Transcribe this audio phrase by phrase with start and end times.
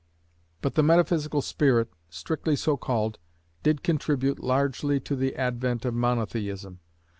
[0.63, 3.19] But the Metaphysical spirit, strictly so called,
[3.61, 6.79] did contribute largely to the advent of Monotheism.